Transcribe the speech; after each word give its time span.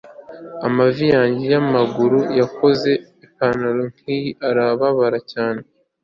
amavi 0.67 1.05
yanjye 1.15 1.45
yamagufa 1.53 2.31
yakoze 2.41 2.91
ipantaro 3.25 3.81
nkiyi 3.95 4.29
irababara 4.47 5.19
cyane 5.31 5.61